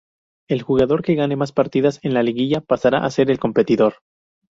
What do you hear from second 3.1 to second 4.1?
ser el competidor.